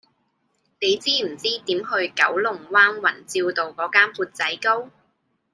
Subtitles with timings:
[0.79, 4.89] 你知唔知點去九龍灣宏照道嗰間缽仔糕